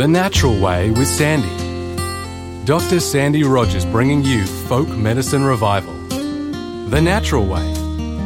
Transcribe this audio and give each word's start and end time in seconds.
The 0.00 0.08
Natural 0.08 0.58
Way 0.58 0.90
with 0.92 1.06
Sandy. 1.06 2.64
Dr. 2.64 3.00
Sandy 3.00 3.44
Rogers 3.44 3.84
bringing 3.84 4.24
you 4.24 4.46
folk 4.46 4.88
medicine 4.88 5.44
revival. 5.44 5.92
The 6.88 7.02
Natural 7.02 7.44
Way. 7.44 7.70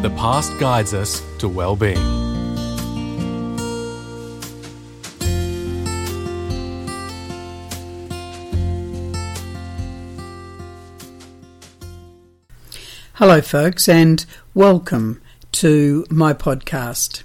The 0.01 0.10
past 0.10 0.56
guides 0.60 0.95
us 0.95 1.21
to 1.38 1.49
well-being. 1.49 1.97
Hello, 13.15 13.41
folks, 13.41 13.88
and 13.88 14.25
welcome 14.54 15.21
to 15.51 16.06
my 16.09 16.34
podcast. 16.34 17.25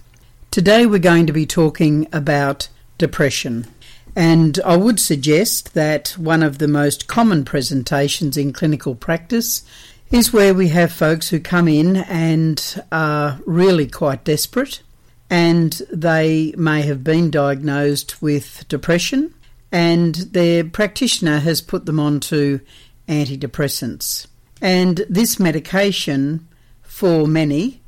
Today 0.50 0.88
we're 0.88 0.98
going 0.98 1.28
to 1.28 1.34
be 1.34 1.46
talking 1.46 2.08
about 2.12 2.70
depression. 2.98 3.68
And 4.16 4.60
I 4.66 4.76
would 4.76 5.00
suggest 5.00 5.74
that 5.74 6.10
one 6.18 6.44
of 6.44 6.58
the 6.58 6.68
most 6.68 7.08
common 7.08 7.46
presentations 7.46 8.38
in 8.38 8.54
clinical 8.54 8.96
practice 8.96 9.64
is 10.12 10.34
where 10.34 10.54
we 10.54 10.70
have 10.70 10.92
folks 10.92 11.30
who 11.30 11.40
come 11.40 11.68
in 11.68 11.98
and 11.98 12.84
are 12.92 13.40
really 13.46 13.88
quite 13.88 14.24
desperate 14.24 14.82
and 15.30 15.74
they 15.92 16.54
may 16.58 16.82
have 16.82 17.04
been 17.04 17.30
diagnosed 17.30 18.22
with 18.22 18.68
depression 18.68 19.34
and 19.72 20.16
their 20.16 20.64
practitioner 20.64 21.40
has 21.40 21.62
put 21.62 21.86
them 21.86 22.00
onto 22.00 22.60
antidepressants. 23.08 24.26
And 24.62 25.06
this 25.10 25.40
medication, 25.40 26.48
for 26.82 27.28
many, 27.28 27.82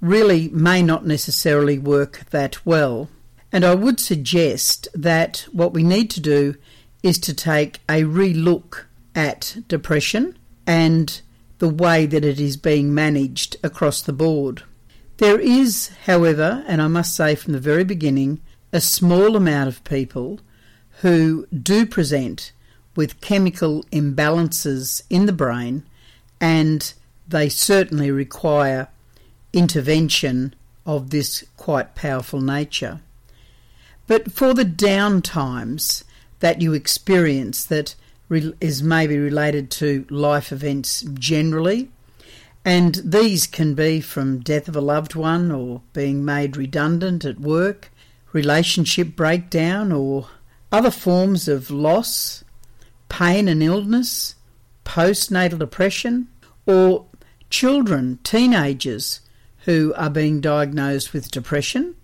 really 0.00 0.48
may 0.50 0.82
not 0.82 1.06
necessarily 1.06 1.78
work 1.78 2.26
that 2.30 2.64
well. 2.66 3.08
And 3.54 3.64
I 3.64 3.76
would 3.76 4.00
suggest 4.00 4.88
that 4.94 5.46
what 5.52 5.72
we 5.72 5.84
need 5.84 6.10
to 6.10 6.20
do 6.20 6.56
is 7.04 7.20
to 7.20 7.32
take 7.32 7.78
a 7.88 8.02
relook 8.02 8.86
at 9.14 9.58
depression 9.68 10.36
and 10.66 11.20
the 11.60 11.68
way 11.68 12.04
that 12.04 12.24
it 12.24 12.40
is 12.40 12.56
being 12.56 12.92
managed 12.92 13.56
across 13.62 14.02
the 14.02 14.12
board. 14.12 14.64
There 15.18 15.38
is, 15.38 15.92
however, 16.06 16.64
and 16.66 16.82
I 16.82 16.88
must 16.88 17.14
say 17.14 17.36
from 17.36 17.52
the 17.52 17.60
very 17.60 17.84
beginning, 17.84 18.40
a 18.72 18.80
small 18.80 19.36
amount 19.36 19.68
of 19.68 19.84
people 19.84 20.40
who 21.02 21.46
do 21.46 21.86
present 21.86 22.50
with 22.96 23.20
chemical 23.20 23.84
imbalances 23.92 25.02
in 25.08 25.26
the 25.26 25.32
brain 25.32 25.84
and 26.40 26.92
they 27.28 27.48
certainly 27.48 28.10
require 28.10 28.88
intervention 29.52 30.56
of 30.84 31.10
this 31.10 31.44
quite 31.56 31.94
powerful 31.94 32.40
nature. 32.40 33.00
But 34.06 34.32
for 34.32 34.52
the 34.52 34.64
down 34.64 35.22
times 35.22 36.04
that 36.40 36.60
you 36.60 36.74
experience 36.74 37.64
that 37.64 37.94
is 38.30 38.82
maybe 38.82 39.18
related 39.18 39.70
to 39.70 40.06
life 40.10 40.52
events 40.52 41.02
generally, 41.14 41.90
and 42.64 42.96
these 43.04 43.46
can 43.46 43.74
be 43.74 44.00
from 44.00 44.40
death 44.40 44.68
of 44.68 44.76
a 44.76 44.80
loved 44.80 45.14
one 45.14 45.50
or 45.50 45.82
being 45.92 46.24
made 46.24 46.56
redundant 46.56 47.24
at 47.24 47.40
work, 47.40 47.90
relationship 48.32 49.14
breakdown, 49.14 49.92
or 49.92 50.28
other 50.72 50.90
forms 50.90 51.46
of 51.46 51.70
loss, 51.70 52.42
pain 53.08 53.48
and 53.48 53.62
illness, 53.62 54.34
postnatal 54.84 55.58
depression, 55.58 56.28
or 56.66 57.06
children, 57.50 58.18
teenagers 58.24 59.20
who 59.64 59.94
are 59.96 60.10
being 60.10 60.40
diagnosed 60.40 61.12
with 61.12 61.30
depression 61.30 61.94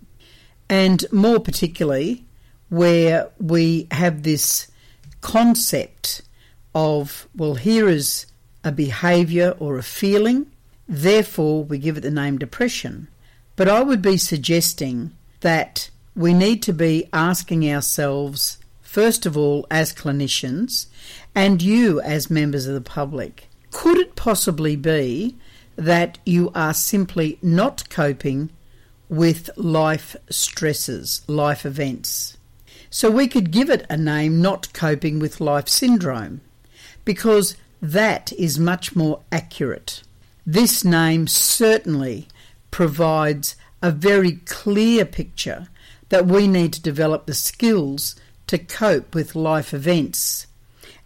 and 0.71 1.03
more 1.11 1.39
particularly 1.41 2.23
where 2.69 3.29
we 3.37 3.87
have 3.91 4.23
this 4.23 4.71
concept 5.19 6.21
of, 6.73 7.27
well, 7.35 7.55
here 7.55 7.89
is 7.89 8.25
a 8.63 8.71
behaviour 8.71 9.53
or 9.59 9.77
a 9.77 9.83
feeling, 9.83 10.49
therefore 10.87 11.65
we 11.65 11.77
give 11.77 11.97
it 11.97 12.01
the 12.01 12.09
name 12.09 12.37
depression. 12.37 13.09
But 13.57 13.67
I 13.67 13.83
would 13.83 14.01
be 14.01 14.15
suggesting 14.15 15.11
that 15.41 15.89
we 16.15 16.33
need 16.33 16.63
to 16.63 16.73
be 16.73 17.09
asking 17.11 17.69
ourselves, 17.69 18.57
first 18.81 19.25
of 19.25 19.35
all, 19.35 19.67
as 19.69 19.93
clinicians, 19.93 20.85
and 21.35 21.61
you 21.61 21.99
as 21.99 22.29
members 22.29 22.65
of 22.65 22.75
the 22.75 22.81
public, 22.81 23.49
could 23.71 23.97
it 23.97 24.15
possibly 24.15 24.77
be 24.77 25.35
that 25.75 26.17
you 26.25 26.49
are 26.55 26.73
simply 26.73 27.39
not 27.41 27.89
coping 27.89 28.51
with 29.11 29.49
life 29.57 30.15
stresses, 30.29 31.21
life 31.27 31.65
events. 31.65 32.37
So 32.89 33.11
we 33.11 33.27
could 33.27 33.51
give 33.51 33.69
it 33.69 33.85
a 33.89 33.97
name 33.97 34.41
not 34.41 34.71
coping 34.71 35.19
with 35.19 35.41
life 35.41 35.67
syndrome 35.67 36.39
because 37.03 37.57
that 37.81 38.31
is 38.33 38.57
much 38.57 38.95
more 38.95 39.19
accurate. 39.29 40.03
This 40.45 40.85
name 40.85 41.27
certainly 41.27 42.29
provides 42.71 43.57
a 43.81 43.91
very 43.91 44.37
clear 44.45 45.03
picture 45.03 45.67
that 46.07 46.25
we 46.25 46.47
need 46.47 46.71
to 46.73 46.81
develop 46.81 47.25
the 47.25 47.33
skills 47.33 48.15
to 48.47 48.57
cope 48.57 49.13
with 49.13 49.35
life 49.35 49.73
events. 49.73 50.47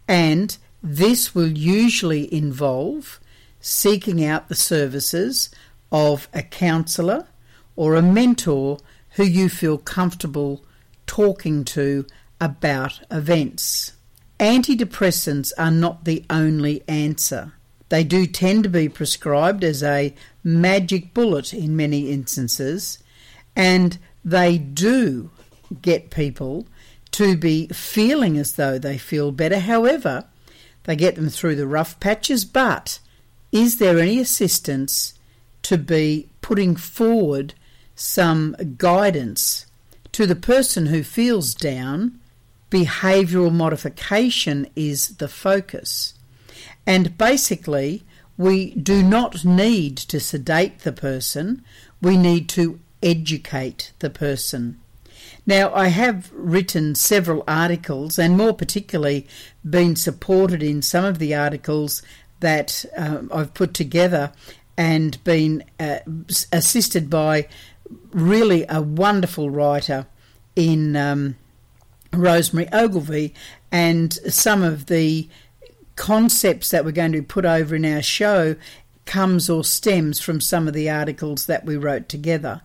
And 0.06 0.56
this 0.80 1.34
will 1.34 1.50
usually 1.50 2.32
involve 2.32 3.18
seeking 3.60 4.24
out 4.24 4.48
the 4.48 4.54
services 4.54 5.50
of 5.90 6.28
a 6.32 6.44
counsellor 6.44 7.26
or 7.76 7.94
a 7.94 8.02
mentor 8.02 8.78
who 9.10 9.24
you 9.24 9.48
feel 9.48 9.78
comfortable 9.78 10.64
talking 11.06 11.64
to 11.64 12.06
about 12.40 13.00
events. 13.10 13.92
Antidepressants 14.40 15.52
are 15.56 15.70
not 15.70 16.04
the 16.04 16.24
only 16.28 16.82
answer. 16.88 17.52
They 17.88 18.04
do 18.04 18.26
tend 18.26 18.64
to 18.64 18.68
be 18.68 18.88
prescribed 18.88 19.62
as 19.62 19.82
a 19.82 20.14
magic 20.42 21.14
bullet 21.14 21.54
in 21.54 21.76
many 21.76 22.10
instances, 22.10 22.98
and 23.54 23.98
they 24.24 24.58
do 24.58 25.30
get 25.80 26.10
people 26.10 26.66
to 27.12 27.36
be 27.36 27.68
feeling 27.68 28.36
as 28.36 28.56
though 28.56 28.78
they 28.78 28.98
feel 28.98 29.32
better. 29.32 29.60
However, 29.60 30.24
they 30.84 30.96
get 30.96 31.14
them 31.14 31.28
through 31.30 31.56
the 31.56 31.66
rough 31.66 31.98
patches, 32.00 32.44
but 32.44 32.98
is 33.52 33.78
there 33.78 33.98
any 33.98 34.18
assistance 34.18 35.14
to 35.62 35.78
be 35.78 36.28
putting 36.42 36.76
forward 36.76 37.54
some 37.96 38.54
guidance 38.76 39.66
to 40.12 40.26
the 40.26 40.36
person 40.36 40.86
who 40.86 41.02
feels 41.02 41.54
down, 41.54 42.20
behavioural 42.70 43.52
modification 43.52 44.68
is 44.76 45.16
the 45.16 45.28
focus. 45.28 46.14
And 46.86 47.18
basically, 47.18 48.04
we 48.36 48.74
do 48.74 49.02
not 49.02 49.44
need 49.44 49.96
to 49.96 50.20
sedate 50.20 50.80
the 50.80 50.92
person, 50.92 51.64
we 52.00 52.16
need 52.16 52.48
to 52.50 52.78
educate 53.02 53.92
the 53.98 54.10
person. 54.10 54.78
Now, 55.46 55.72
I 55.74 55.88
have 55.88 56.30
written 56.32 56.94
several 56.94 57.44
articles, 57.46 58.18
and 58.18 58.36
more 58.36 58.52
particularly, 58.52 59.26
been 59.68 59.96
supported 59.96 60.62
in 60.62 60.82
some 60.82 61.04
of 61.04 61.18
the 61.18 61.34
articles 61.34 62.02
that 62.40 62.84
uh, 62.96 63.22
I've 63.32 63.54
put 63.54 63.72
together 63.72 64.32
and 64.76 65.22
been 65.24 65.64
uh, 65.80 65.98
assisted 66.52 67.08
by 67.08 67.48
really 68.12 68.64
a 68.68 68.82
wonderful 68.82 69.50
writer 69.50 70.06
in 70.54 70.96
um, 70.96 71.36
Rosemary 72.12 72.68
Ogilvie, 72.72 73.34
and 73.70 74.12
some 74.12 74.62
of 74.62 74.86
the 74.86 75.28
concepts 75.96 76.70
that 76.70 76.84
we're 76.84 76.92
going 76.92 77.12
to 77.12 77.22
put 77.22 77.44
over 77.44 77.74
in 77.74 77.84
our 77.84 78.02
show 78.02 78.56
comes 79.06 79.48
or 79.48 79.62
stems 79.62 80.20
from 80.20 80.40
some 80.40 80.66
of 80.66 80.74
the 80.74 80.90
articles 80.90 81.46
that 81.46 81.64
we 81.64 81.76
wrote 81.76 82.08
together. 82.08 82.60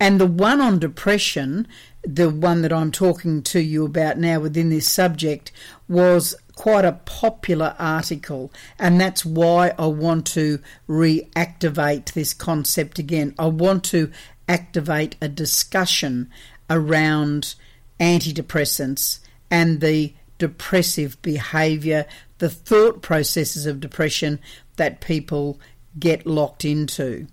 And 0.00 0.20
the 0.20 0.26
one 0.26 0.60
on 0.60 0.78
depression, 0.78 1.68
the 2.02 2.30
one 2.30 2.62
that 2.62 2.72
I'm 2.72 2.90
talking 2.90 3.42
to 3.42 3.60
you 3.60 3.84
about 3.84 4.18
now 4.18 4.40
within 4.40 4.70
this 4.70 4.90
subject, 4.90 5.52
was 5.88 6.34
quite 6.56 6.84
a 6.84 6.92
popular 7.04 7.74
article, 7.78 8.52
and 8.78 9.00
that's 9.00 9.24
why 9.24 9.74
I 9.78 9.86
want 9.86 10.26
to 10.28 10.60
reactivate 10.88 12.12
this 12.12 12.34
concept 12.34 12.98
again. 12.98 13.34
I 13.38 13.46
want 13.46 13.84
to 13.84 14.10
activate 14.48 15.16
a 15.20 15.28
discussion 15.28 16.30
around 16.68 17.54
antidepressants 18.00 19.20
and 19.50 19.80
the 19.80 20.14
depressive 20.38 21.20
behaviour, 21.22 22.06
the 22.38 22.50
thought 22.50 23.02
processes 23.02 23.66
of 23.66 23.80
depression 23.80 24.40
that 24.76 25.00
people 25.00 25.60
get 25.98 26.26
locked 26.26 26.64
into. 26.64 27.26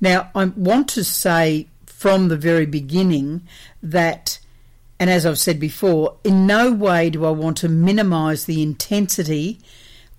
Now, 0.00 0.30
I 0.34 0.46
want 0.46 0.88
to 0.88 1.04
say 1.04 1.68
from 1.86 2.28
the 2.28 2.36
very 2.36 2.66
beginning 2.66 3.46
that, 3.82 4.38
and 4.98 5.10
as 5.10 5.26
I've 5.26 5.38
said 5.38 5.60
before, 5.60 6.16
in 6.24 6.46
no 6.46 6.72
way 6.72 7.10
do 7.10 7.24
I 7.26 7.30
want 7.30 7.58
to 7.58 7.68
minimise 7.68 8.46
the 8.46 8.62
intensity 8.62 9.60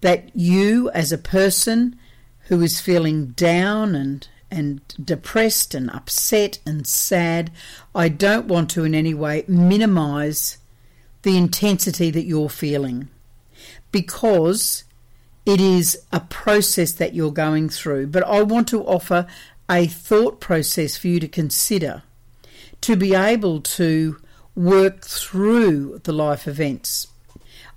that 0.02 0.30
you, 0.36 0.90
as 0.92 1.12
a 1.12 1.18
person 1.18 1.98
who 2.46 2.62
is 2.62 2.80
feeling 2.80 3.28
down 3.28 3.96
and 3.96 4.28
and 4.52 4.82
depressed 5.04 5.74
and 5.74 5.90
upset 5.92 6.60
and 6.66 6.86
sad. 6.86 7.52
I 7.96 8.10
don't 8.10 8.48
want 8.48 8.70
to 8.72 8.84
in 8.84 8.94
any 8.94 9.14
way 9.14 9.46
minimize 9.48 10.58
the 11.24 11.38
intensity 11.38 12.12
that 12.12 12.26
you're 12.26 12.50
feeling 12.50 13.10
because 13.92 14.84
it 15.46 15.62
is 15.62 16.06
a 16.12 16.20
process 16.20 16.92
that 16.94 17.14
you're 17.14 17.32
going 17.32 17.70
through. 17.70 18.08
But 18.08 18.24
I 18.24 18.44
want 18.44 18.68
to 18.70 18.84
offer 18.84 19.28
a 19.70 19.88
thought 19.88 20.40
process 20.40 20.98
for 20.98 21.08
you 21.08 21.20
to 21.20 21.28
consider 21.28 22.04
to 22.82 22.96
be 22.96 23.14
able 23.14 23.62
to 23.62 24.18
work 24.56 25.06
through 25.06 26.02
the 26.04 26.12
life 26.12 26.48
events. 26.48 27.08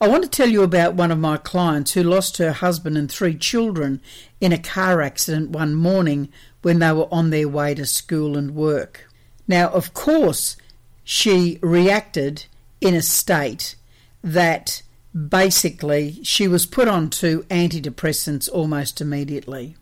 I 0.01 0.09
want 0.09 0.25
to 0.25 0.29
tell 0.29 0.49
you 0.49 0.63
about 0.63 0.95
one 0.95 1.13
of 1.13 1.19
my 1.19 1.37
clients 1.37 1.93
who 1.93 2.03
lost 2.03 2.39
her 2.39 2.53
husband 2.53 2.99
and 2.99 3.11
three 3.11 3.37
children 3.37 4.01
in 4.41 4.53
a 4.53 4.59
car 4.59 5.01
accident 5.01 5.51
one 5.51 5.75
morning 5.75 6.31
when 6.65 6.79
they 6.79 6.93
were 6.93 7.13
on 7.13 7.29
their 7.29 7.49
way 7.49 7.75
to 7.75 7.85
school 7.85 8.39
and 8.39 8.55
work. 8.55 9.07
Now, 9.47 9.69
of 9.69 9.93
course, 9.93 10.57
she 11.05 11.59
reacted 11.63 12.47
in 12.81 12.95
a 12.95 13.03
state 13.03 13.77
that 14.23 14.83
basically 15.29 16.25
she 16.25 16.49
was 16.49 16.65
put 16.65 16.89
onto 16.89 17.43
antidepressants 17.45 18.49
almost 18.51 19.03
immediately. 19.03 19.77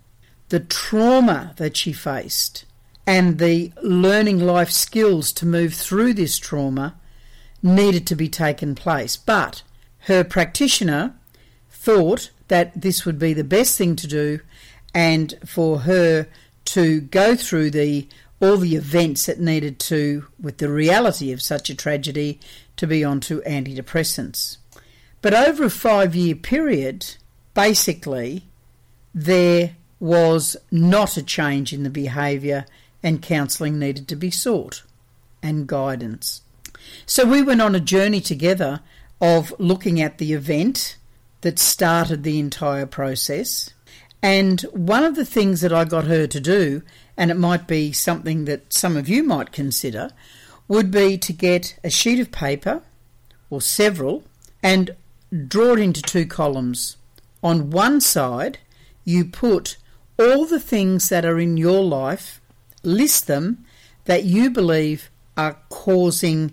The 0.49 0.58
trauma 0.58 1.55
that 1.56 1.76
she 1.76 1.93
faced 1.93 2.64
and 3.06 3.38
the 3.38 3.73
learning 3.81 4.40
life 4.40 4.70
skills 4.70 5.32
to 5.34 5.46
move 5.46 5.75
through 5.75 6.14
this 6.14 6.37
trauma 6.37 6.96
needed 7.62 8.08
to 8.08 8.17
be 8.17 8.29
taken 8.29 8.75
place. 8.75 9.17
But 9.17 9.62
her 10.06 10.25
practitioner 10.25 11.14
thought 11.70 12.31
that 12.49 12.73
this 12.81 13.06
would 13.06 13.20
be 13.20 13.32
the 13.32 13.44
best 13.44 13.79
thing 13.79 13.94
to 13.96 14.08
do 14.08 14.40
and 14.93 15.34
for 15.46 15.81
her 15.81 16.26
to 16.67 17.00
go 17.00 17.35
through 17.37 17.70
the 17.70 18.09
all 18.41 18.56
the 18.56 18.75
events 18.75 19.26
that 19.26 19.38
needed 19.38 19.79
to 19.79 20.26
with 20.41 20.59
the 20.59 20.69
reality 20.69 21.31
of 21.31 21.41
such 21.41 21.70
a 21.70 21.75
tragedy 21.76 22.41
to 22.76 22.87
be 22.88 23.05
onto 23.05 23.41
antidepressants. 23.43 24.56
But 25.20 25.32
over 25.32 25.64
a 25.64 25.70
5 25.70 26.14
year 26.17 26.35
period 26.35 27.17
basically 27.55 28.44
there 29.14 29.76
was 30.00 30.56
not 30.70 31.17
a 31.17 31.23
change 31.23 31.73
in 31.73 31.85
the 31.85 31.91
behaviour 31.91 32.67
and 33.03 33.23
counselling 33.23 33.79
needed 33.79 34.08
to 34.08 34.17
be 34.17 34.31
sought 34.31 34.82
and 35.43 35.67
guidance. 35.67 36.43
So 37.06 37.25
we 37.25 37.43
went 37.43 37.62
on 37.62 37.75
a 37.75 37.81
journey 37.81 38.20
together 38.20 38.81
of 39.20 39.55
looking 39.58 40.00
at 40.00 40.19
the 40.19 40.32
event 40.32 40.97
that 41.43 41.58
started 41.58 42.23
the 42.23 42.38
entire 42.38 42.87
process. 42.87 43.70
And 44.22 44.60
one 44.72 45.02
of 45.02 45.16
the 45.16 45.24
things 45.24 45.60
that 45.62 45.72
I 45.72 45.84
got 45.84 46.04
her 46.04 46.26
to 46.28 46.40
do, 46.40 46.82
and 47.16 47.30
it 47.30 47.36
might 47.36 47.66
be 47.66 47.92
something 47.92 48.44
that 48.44 48.72
some 48.72 48.96
of 48.96 49.08
you 49.08 49.24
might 49.24 49.52
consider, 49.52 50.10
would 50.69 50.90
be 50.90 51.19
to 51.19 51.32
get 51.32 51.76
a 51.82 51.90
sheet 51.90 52.20
of 52.20 52.30
paper 52.30 52.82
or 53.50 53.60
several 53.60 54.22
and 54.62 54.92
draw 55.48 55.72
it 55.72 55.80
into 55.80 56.02
two 56.02 56.24
columns. 56.24 56.96
On 57.42 57.70
one 57.70 58.00
side, 58.00 58.58
you 59.04 59.24
put 59.24 59.76
all 60.19 60.46
the 60.46 60.60
things 60.60 61.08
that 61.08 61.24
are 61.24 61.40
in 61.40 61.56
your 61.56 61.82
life, 61.82 62.40
list 62.84 63.26
them 63.26 63.64
that 64.04 64.24
you 64.24 64.50
believe 64.50 65.10
are 65.36 65.58
causing 65.69 66.52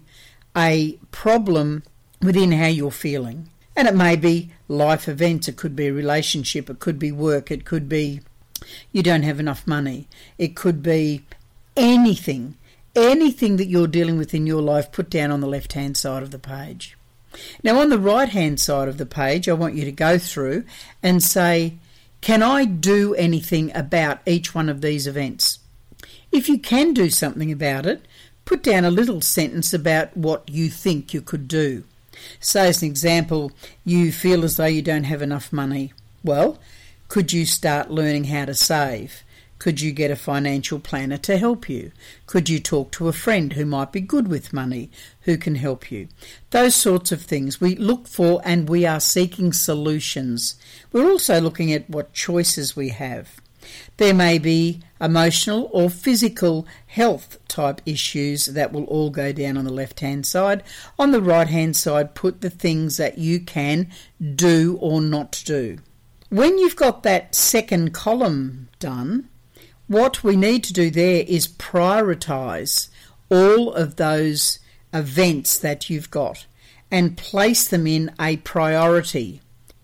a 0.58 0.98
problem 1.12 1.84
within 2.22 2.52
how 2.52 2.68
you're 2.68 2.92
feeling. 2.92 3.50
And 3.76 3.88
it 3.88 3.96
may 3.96 4.16
be 4.16 4.52
life 4.68 5.08
events, 5.08 5.48
it 5.48 5.58
could 5.58 5.76
be 5.76 5.88
a 5.88 5.94
relationship, 5.94 6.70
it 6.70 6.80
could 6.80 7.00
be 7.00 7.12
work, 7.12 7.50
it 7.52 7.66
could 7.66 7.88
be 7.88 8.22
you 8.92 9.02
don't 9.02 9.24
have 9.24 9.40
enough 9.40 9.66
money, 9.66 10.08
it 10.38 10.56
could 10.56 10.84
be 10.84 11.24
anything, 11.78 12.58
anything 12.96 13.58
that 13.58 13.68
you're 13.68 13.88
dealing 13.88 14.18
with 14.18 14.34
in 14.34 14.46
your 14.46 14.62
life, 14.62 14.92
put 14.92 15.10
down 15.10 15.32
on 15.32 15.40
the 15.40 15.48
left 15.48 15.74
hand 15.74 15.96
side 15.96 16.24
of 16.24 16.32
the 16.32 16.40
page. 16.40 16.98
Now, 17.64 17.80
on 17.80 17.90
the 17.90 18.00
right 18.00 18.30
hand 18.30 18.60
side 18.60 18.88
of 18.88 18.98
the 18.98 19.06
page, 19.06 19.48
I 19.48 19.54
want 19.54 19.76
you 19.76 19.86
to 19.86 19.92
go 19.92 20.18
through 20.18 20.66
and 21.02 21.22
say, 21.22 21.76
Can 22.22 22.42
I 22.42 22.66
do 22.66 23.14
anything 23.16 23.76
about 23.76 24.20
each 24.26 24.56
one 24.56 24.68
of 24.68 24.82
these 24.82 25.08
events? 25.08 25.60
If 26.32 26.50
you 26.50 26.60
can 26.60 26.94
do 26.94 27.10
something 27.10 27.52
about 27.52 27.86
it, 27.86 28.06
put 28.46 28.64
down 28.64 28.84
a 28.84 28.92
little 28.92 29.22
sentence 29.22 29.74
about 29.74 30.16
what 30.18 30.50
you 30.50 30.70
think 30.70 31.14
you 31.14 31.22
could 31.22 31.48
do. 31.48 31.84
Say, 32.40 32.70
as 32.70 32.82
an 32.82 32.88
example, 32.88 33.52
you 33.86 34.12
feel 34.12 34.44
as 34.44 34.58
though 34.58 34.66
you 34.66 34.82
don't 34.82 35.04
have 35.06 35.22
enough 35.22 35.52
money. 35.54 35.94
Well, 36.24 36.60
could 37.08 37.34
you 37.34 37.46
start 37.46 37.90
learning 37.92 38.26
how 38.26 38.46
to 38.46 38.54
save? 38.54 39.24
Could 39.60 39.82
you 39.82 39.92
get 39.92 40.10
a 40.10 40.16
financial 40.16 40.80
planner 40.80 41.18
to 41.18 41.38
help 41.38 41.68
you? 41.68 41.92
Could 42.28 42.48
you 42.48 42.60
talk 42.60 42.92
to 42.94 43.10
a 43.10 43.14
friend 43.14 43.54
who 43.54 43.66
might 43.66 43.92
be 43.92 44.00
good 44.00 44.30
with 44.30 44.54
money 44.54 44.90
who 45.22 45.38
can 45.38 45.56
help 45.56 45.92
you? 45.92 46.08
Those 46.52 46.76
sorts 46.76 47.12
of 47.12 47.22
things 47.22 47.60
we 47.60 47.76
look 47.76 48.08
for 48.08 48.42
and 48.46 48.70
we 48.70 48.86
are 48.86 49.02
seeking 49.02 49.52
solutions. 49.52 50.56
We're 50.94 51.12
also 51.12 51.42
looking 51.42 51.74
at 51.74 51.90
what 51.90 52.14
choices 52.14 52.78
we 52.78 52.90
have. 52.90 53.42
There 53.98 54.14
may 54.14 54.38
be 54.38 54.82
emotional 55.02 55.70
or 55.72 55.90
physical 55.90 56.68
health 56.88 57.38
type 57.48 57.82
issues 57.86 58.48
that 58.48 58.72
will 58.72 58.86
all 58.86 59.10
go 59.10 59.32
down 59.32 59.58
on 59.58 59.66
the 59.66 59.74
left 59.74 60.00
hand 60.00 60.26
side. 60.26 60.64
On 60.98 61.12
the 61.12 61.22
right 61.22 61.48
hand 61.48 61.76
side, 61.76 62.16
put 62.16 62.42
the 62.42 62.50
things 62.50 62.98
that 62.98 63.18
you 63.18 63.40
can 63.40 63.90
do 64.36 64.78
or 64.82 65.02
not 65.02 65.42
do. 65.46 65.80
When 66.30 66.58
you've 66.58 66.76
got 66.76 67.04
that 67.04 67.34
second 67.34 67.94
column 67.94 68.70
done, 68.80 69.30
what 69.88 70.24
we 70.24 70.36
need 70.36 70.64
to 70.66 70.74
do 70.74 70.92
there 70.92 71.24
is 71.28 71.48
prioritise 71.48 72.90
all 73.30 73.74
of 73.74 73.96
those 73.96 74.60
events 74.94 75.58
that 75.60 75.90
you've 75.90 76.12
got 76.12 76.46
and 76.92 77.18
place 77.18 77.68
them 77.68 77.88
in 77.88 78.12
a 78.20 78.38
priority. 78.38 79.42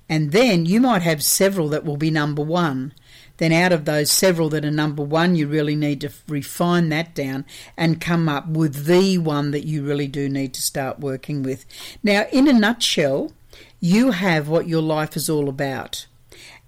And 0.08 0.32
then 0.32 0.66
you 0.66 0.80
might 0.82 1.02
have 1.02 1.24
several 1.24 1.70
that 1.70 1.86
will 1.86 1.98
be 1.98 2.12
number 2.12 2.44
one 2.44 2.94
then 3.38 3.52
out 3.52 3.72
of 3.72 3.86
those 3.86 4.12
several 4.12 4.50
that 4.50 4.66
are 4.66 4.72
number 4.72 5.04
one, 5.04 5.36
you 5.36 5.48
really 5.48 5.76
need 5.76 6.02
to 6.02 6.12
refine 6.28 6.90
that 6.90 7.14
down 7.14 7.46
and 7.76 8.02
come 8.02 8.30
up 8.30 8.48
with 8.48 8.86
the 8.86 9.18
one 9.18 9.52
that 9.52 9.66
you 9.66 9.84
really 9.84 10.08
do 10.08 10.30
need 10.30 10.54
to 10.54 10.62
start 10.62 11.00
working 11.00 11.44
with. 11.44 11.66
Now, 12.04 12.26
in 12.32 12.48
a 12.48 12.54
nutshell, 12.54 13.32
you 13.80 14.12
have 14.12 14.48
what 14.48 14.68
your 14.68 14.82
life 14.82 15.16
is 15.16 15.30
all 15.30 15.50
about. 15.50 16.06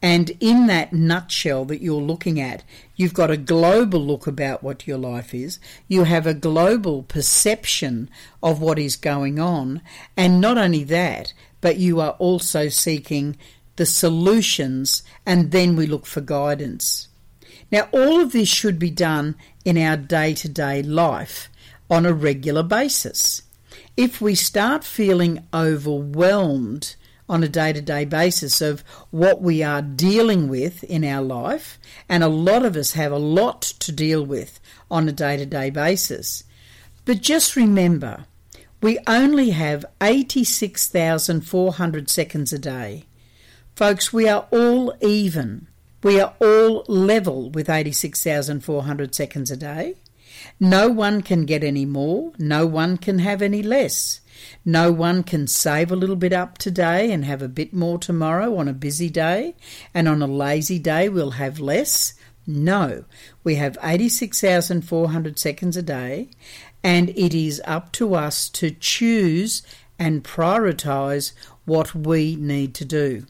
And 0.02 0.32
in 0.40 0.68
that 0.68 0.94
nutshell 0.94 1.66
that 1.66 1.82
you're 1.82 2.02
looking 2.02 2.40
at, 2.40 2.64
you've 2.96 3.16
got 3.16 3.32
a 3.32 3.38
global 3.38 4.00
look 4.00 4.28
about 4.28 4.62
what 4.62 4.86
your 4.86 4.98
life 4.98 5.34
is. 5.34 5.60
You 5.88 6.04
have 6.04 6.28
a 6.28 6.36
global 6.36 7.04
perception 7.04 8.10
of 8.44 8.62
what 8.62 8.78
is 8.78 8.96
going 8.96 9.40
on. 9.40 9.82
And 10.16 10.40
not 10.40 10.58
only 10.58 10.84
that, 10.84 11.34
but 11.62 11.78
you 11.78 12.00
are 12.00 12.12
also 12.20 12.70
seeking 12.70 13.38
the 13.78 13.86
solutions, 13.86 15.02
and 15.26 15.52
then 15.52 15.76
we 15.76 15.88
look 15.88 16.06
for 16.06 16.22
guidance. 16.22 17.08
Now, 17.72 17.88
all 17.92 18.22
of 18.22 18.32
this 18.32 18.50
should 18.50 18.78
be 18.78 18.92
done 18.92 19.36
in 19.66 19.78
our 19.78 19.98
day 19.98 20.34
to 20.36 20.50
day 20.50 20.84
life 20.84 21.50
on 21.90 22.06
a 22.06 22.14
regular 22.14 22.64
basis. 22.64 23.42
If 23.96 24.22
we 24.22 24.36
start 24.36 24.84
feeling 24.84 25.48
overwhelmed 25.54 26.96
on 27.30 27.44
a 27.44 27.48
day 27.48 27.74
to 27.74 27.82
day 27.82 28.06
basis 28.06 28.62
of 28.62 28.84
what 29.12 29.42
we 29.42 29.62
are 29.64 29.82
dealing 29.82 30.48
with 30.48 30.84
in 30.84 31.04
our 31.04 31.22
life, 31.22 31.80
and 32.08 32.24
a 32.24 32.30
lot 32.30 32.64
of 32.64 32.76
us 32.76 32.94
have 32.94 33.12
a 33.12 33.18
lot 33.18 33.62
to 33.62 33.92
deal 33.92 34.24
with 34.26 34.60
on 34.90 35.10
a 35.10 35.12
day 35.12 35.38
to 35.38 35.46
day 35.46 35.70
basis, 35.70 36.44
but 37.06 37.22
just 37.22 37.56
remember 37.56 38.26
we 38.82 38.98
only 39.08 39.52
have 39.52 39.86
86,400 40.02 42.10
seconds 42.10 42.52
a 42.54 42.60
day. 42.60 43.04
Folks, 43.78 44.12
we 44.12 44.28
are 44.28 44.48
all 44.50 44.96
even. 45.02 45.68
We 46.02 46.20
are 46.20 46.34
all 46.42 46.84
level 46.88 47.52
with 47.52 47.70
86,400 47.70 49.14
seconds 49.14 49.52
a 49.52 49.56
day. 49.56 49.98
No 50.60 50.90
one 50.90 51.22
can 51.22 51.46
get 51.46 51.64
any 51.64 51.86
more. 51.86 52.32
No 52.40 52.66
one 52.66 52.98
can 52.98 53.20
have 53.20 53.40
any 53.40 53.62
less. 53.62 54.22
No 54.66 54.92
one 54.92 55.22
can 55.22 55.46
save 55.46 55.92
a 55.92 55.96
little 55.96 56.16
bit 56.16 56.34
up 56.34 56.58
today 56.58 57.12
and 57.12 57.24
have 57.24 57.44
a 57.44 57.48
bit 57.48 57.72
more 57.72 58.00
tomorrow 58.00 58.58
on 58.58 58.68
a 58.68 58.74
busy 58.74 59.12
day, 59.12 59.54
and 59.94 60.08
on 60.08 60.24
a 60.24 60.28
lazy 60.28 60.80
day 60.80 61.08
we'll 61.08 61.38
have 61.38 61.60
less. 61.60 62.16
No, 62.48 63.04
we 63.44 63.58
have 63.58 63.78
86,400 63.84 65.38
seconds 65.38 65.78
a 65.78 65.84
day, 65.84 66.32
and 66.84 67.12
it 67.12 67.36
is 67.36 67.62
up 67.66 67.92
to 67.92 68.16
us 68.16 68.50
to 68.50 68.72
choose 68.72 69.62
and 70.00 70.24
prioritise 70.24 71.34
what 71.66 71.94
we 71.94 72.36
need 72.38 72.74
to 72.74 72.84
do. 72.84 73.28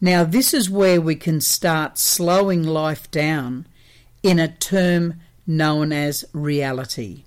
Now, 0.00 0.24
this 0.24 0.54
is 0.54 0.70
where 0.70 1.00
we 1.00 1.14
can 1.14 1.42
start 1.42 1.98
slowing 1.98 2.62
life 2.62 3.10
down 3.10 3.66
in 4.22 4.38
a 4.38 4.48
term 4.48 5.20
known 5.46 5.92
as 5.92 6.24
reality. 6.32 7.24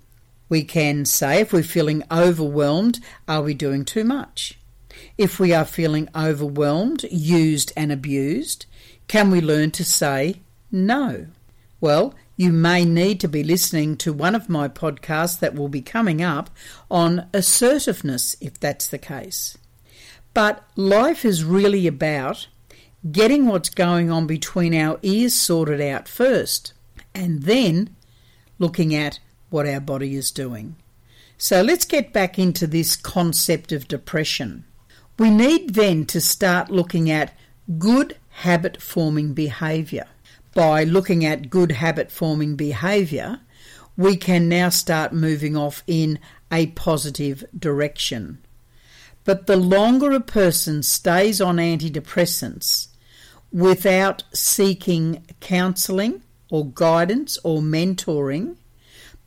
We 0.50 0.64
can 0.64 1.06
say 1.06 1.42
if 1.42 1.54
we're 1.54 1.64
feeling 1.64 2.04
overwhelmed, 2.12 3.00
are 3.28 3.44
we 3.44 3.54
doing 3.54 3.86
too 3.86 4.04
much? 4.04 4.58
If 5.18 5.40
we 5.40 5.54
are 5.54 5.66
feeling 5.66 6.10
overwhelmed, 6.16 7.04
used, 7.12 7.72
and 7.78 7.92
abused, 7.92 8.66
can 9.08 9.30
we 9.30 9.40
learn 9.42 9.70
to 9.72 9.86
say 9.86 10.42
no? 10.72 11.28
Well, 11.80 12.16
you 12.36 12.52
may 12.52 12.86
need 12.86 13.20
to 13.20 13.28
be 13.28 13.44
listening 13.44 13.98
to 13.98 14.14
one 14.14 14.34
of 14.34 14.50
my 14.50 14.68
podcasts 14.68 15.40
that 15.40 15.54
will 15.54 15.70
be 15.70 15.82
coming 15.82 16.24
up 16.24 16.50
on 16.90 17.28
assertiveness 17.34 18.36
if 18.42 18.60
that's 18.60 18.88
the 18.88 18.98
case. 18.98 19.58
But 20.34 20.64
life 20.76 21.26
is 21.26 21.44
really 21.44 21.86
about 21.86 22.48
getting 23.12 23.48
what's 23.48 23.70
going 23.70 24.10
on 24.10 24.28
between 24.28 24.74
our 24.74 24.98
ears 25.02 25.34
sorted 25.34 25.82
out 25.82 26.08
first 26.08 26.74
and 27.14 27.44
then 27.44 27.96
looking 28.60 28.96
at 28.96 29.20
what 29.50 29.68
our 29.68 29.80
body 29.80 30.16
is 30.16 30.32
doing. 30.32 30.76
So 31.38 31.62
let's 31.62 31.86
get 31.86 32.14
back 32.14 32.40
into 32.40 32.66
this 32.66 32.96
concept 32.96 33.72
of 33.72 33.88
depression. 33.88 34.66
We 35.20 35.30
need 35.30 35.74
then 35.74 36.06
to 36.06 36.22
start 36.22 36.72
looking 36.72 37.12
at 37.12 37.38
good 37.78 38.18
habit 38.30 38.82
forming 38.82 39.34
behaviour. 39.34 40.08
By 40.54 40.84
looking 40.84 41.26
at 41.26 41.50
good 41.50 41.72
habit 41.74 42.12
forming 42.12 42.56
behaviour, 42.56 43.42
we 43.98 44.16
can 44.16 44.48
now 44.48 44.70
start 44.70 45.12
moving 45.12 45.58
off 45.58 45.84
in 45.88 46.20
a 46.52 46.68
positive 46.68 47.44
direction. 47.58 48.40
But 49.24 49.48
the 49.48 49.58
longer 49.58 50.12
a 50.12 50.20
person 50.20 50.84
stays 50.84 51.42
on 51.42 51.58
antidepressants 51.58 52.88
without 53.54 54.24
seeking 54.34 55.24
counselling 55.40 56.22
or 56.50 56.66
guidance 56.66 57.38
or 57.44 57.62
mentoring, 57.62 58.56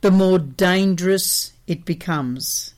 the 0.01 0.11
more 0.11 0.37
dangerous 0.37 1.53
it 1.65 1.85
becomes. 1.85 2.75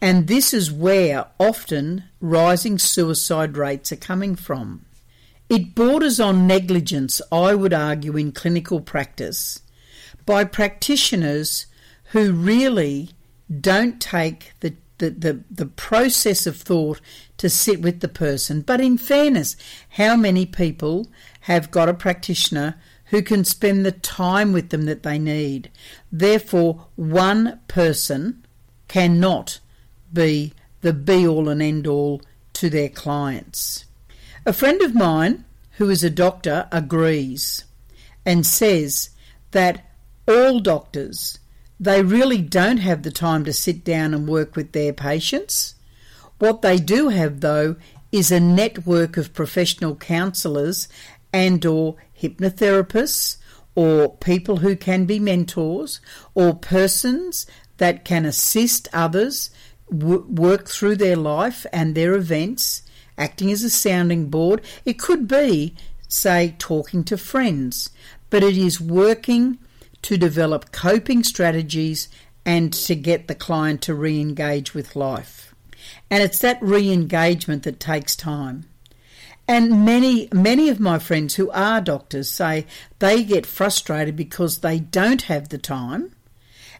And 0.00 0.26
this 0.26 0.54
is 0.54 0.72
where 0.72 1.26
often 1.38 2.04
rising 2.20 2.78
suicide 2.78 3.56
rates 3.56 3.92
are 3.92 3.96
coming 3.96 4.36
from. 4.36 4.84
It 5.48 5.74
borders 5.74 6.18
on 6.18 6.46
negligence, 6.46 7.20
I 7.30 7.54
would 7.54 7.74
argue, 7.74 8.16
in 8.16 8.32
clinical 8.32 8.80
practice 8.80 9.60
by 10.24 10.44
practitioners 10.44 11.66
who 12.12 12.32
really 12.32 13.10
don't 13.60 14.00
take 14.00 14.52
the 14.60 14.74
the, 14.98 15.10
the, 15.10 15.40
the 15.50 15.66
process 15.66 16.46
of 16.46 16.56
thought 16.56 17.00
to 17.42 17.50
sit 17.50 17.82
with 17.82 17.98
the 17.98 18.06
person. 18.08 18.60
But 18.60 18.80
in 18.80 18.96
fairness, 18.96 19.56
how 19.88 20.14
many 20.14 20.46
people 20.46 21.08
have 21.40 21.72
got 21.72 21.88
a 21.88 21.94
practitioner 21.94 22.76
who 23.06 23.20
can 23.20 23.44
spend 23.44 23.84
the 23.84 23.90
time 23.90 24.52
with 24.52 24.70
them 24.70 24.82
that 24.82 25.02
they 25.02 25.18
need? 25.18 25.68
Therefore, 26.12 26.86
one 26.94 27.58
person 27.66 28.46
cannot 28.86 29.58
be 30.12 30.52
the 30.82 30.92
be 30.92 31.26
all 31.26 31.48
and 31.48 31.60
end 31.60 31.88
all 31.88 32.22
to 32.52 32.70
their 32.70 32.88
clients. 32.88 33.86
A 34.46 34.52
friend 34.52 34.80
of 34.80 34.94
mine 34.94 35.44
who 35.78 35.90
is 35.90 36.04
a 36.04 36.10
doctor 36.10 36.68
agrees 36.70 37.64
and 38.24 38.46
says 38.46 39.10
that 39.50 39.84
all 40.28 40.60
doctors 40.60 41.40
they 41.80 42.04
really 42.04 42.40
don't 42.40 42.76
have 42.76 43.02
the 43.02 43.10
time 43.10 43.44
to 43.46 43.52
sit 43.52 43.82
down 43.82 44.14
and 44.14 44.28
work 44.28 44.54
with 44.54 44.70
their 44.70 44.92
patients. 44.92 45.74
What 46.42 46.60
they 46.60 46.78
do 46.78 47.10
have, 47.10 47.38
though, 47.38 47.76
is 48.10 48.32
a 48.32 48.40
network 48.40 49.16
of 49.16 49.32
professional 49.32 49.94
counsellors 49.94 50.88
and 51.32 51.64
or 51.64 51.94
hypnotherapists 52.20 53.36
or 53.76 54.16
people 54.16 54.56
who 54.56 54.74
can 54.74 55.04
be 55.04 55.20
mentors 55.20 56.00
or 56.34 56.52
persons 56.52 57.46
that 57.76 58.04
can 58.04 58.24
assist 58.24 58.88
others 58.92 59.50
w- 59.88 60.26
work 60.28 60.68
through 60.68 60.96
their 60.96 61.14
life 61.14 61.64
and 61.72 61.94
their 61.94 62.14
events 62.14 62.82
acting 63.16 63.52
as 63.52 63.62
a 63.62 63.70
sounding 63.70 64.28
board. 64.28 64.62
It 64.84 64.98
could 64.98 65.28
be, 65.28 65.76
say, 66.08 66.56
talking 66.58 67.04
to 67.04 67.16
friends, 67.16 67.90
but 68.30 68.42
it 68.42 68.56
is 68.56 68.80
working 68.80 69.58
to 70.02 70.18
develop 70.18 70.72
coping 70.72 71.22
strategies 71.22 72.08
and 72.44 72.72
to 72.72 72.96
get 72.96 73.28
the 73.28 73.36
client 73.36 73.80
to 73.82 73.94
re 73.94 74.20
engage 74.20 74.74
with 74.74 74.96
life. 74.96 75.51
And 76.10 76.22
it's 76.22 76.38
that 76.40 76.62
re 76.62 76.92
engagement 76.92 77.62
that 77.64 77.80
takes 77.80 78.16
time. 78.16 78.64
And 79.48 79.84
many, 79.84 80.28
many 80.32 80.68
of 80.68 80.80
my 80.80 80.98
friends 80.98 81.34
who 81.34 81.50
are 81.50 81.80
doctors 81.80 82.30
say 82.30 82.66
they 83.00 83.24
get 83.24 83.44
frustrated 83.44 84.16
because 84.16 84.58
they 84.58 84.78
don't 84.78 85.22
have 85.22 85.48
the 85.48 85.58
time. 85.58 86.12